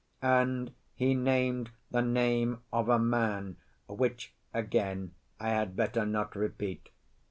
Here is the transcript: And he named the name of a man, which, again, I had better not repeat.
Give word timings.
And 0.23 0.73
he 0.95 1.13
named 1.13 1.69
the 1.91 2.01
name 2.01 2.63
of 2.73 2.89
a 2.89 2.97
man, 2.97 3.57
which, 3.87 4.33
again, 4.51 5.13
I 5.39 5.49
had 5.49 5.75
better 5.75 6.07
not 6.07 6.35
repeat. 6.35 6.89